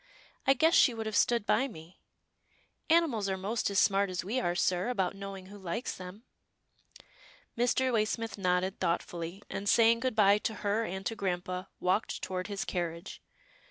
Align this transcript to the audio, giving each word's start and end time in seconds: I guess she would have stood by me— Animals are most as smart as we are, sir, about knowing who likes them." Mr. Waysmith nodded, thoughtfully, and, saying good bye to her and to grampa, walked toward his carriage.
I 0.47 0.55
guess 0.55 0.73
she 0.73 0.95
would 0.95 1.05
have 1.05 1.15
stood 1.15 1.45
by 1.45 1.67
me— 1.67 1.99
Animals 2.89 3.29
are 3.29 3.37
most 3.37 3.69
as 3.69 3.77
smart 3.77 4.09
as 4.09 4.23
we 4.25 4.39
are, 4.39 4.55
sir, 4.55 4.89
about 4.89 5.15
knowing 5.15 5.45
who 5.45 5.59
likes 5.59 5.93
them." 5.95 6.23
Mr. 7.55 7.93
Waysmith 7.93 8.35
nodded, 8.35 8.79
thoughtfully, 8.79 9.43
and, 9.47 9.69
saying 9.69 9.99
good 9.99 10.15
bye 10.15 10.39
to 10.39 10.55
her 10.65 10.83
and 10.85 11.05
to 11.05 11.15
grampa, 11.15 11.69
walked 11.79 12.23
toward 12.23 12.47
his 12.47 12.65
carriage. 12.65 13.21